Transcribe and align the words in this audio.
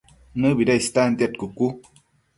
¿Nëbida 0.43 0.73
istantiad 0.81 1.33
cucu? 1.43 1.67